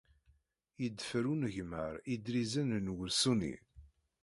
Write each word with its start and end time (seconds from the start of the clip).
Yeḍfer 0.81 1.23
unegmar 1.33 1.93
idrizen 2.13 2.69
n 2.85 2.91
wursu-nni. 2.93 3.55